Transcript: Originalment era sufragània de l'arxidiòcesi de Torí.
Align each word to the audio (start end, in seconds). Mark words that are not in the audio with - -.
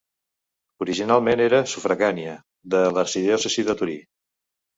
Originalment 0.85 1.43
era 1.45 1.59
sufragània 1.73 2.33
de 2.75 2.81
l'arxidiòcesi 2.97 3.67
de 3.71 3.79
Torí. 3.83 4.01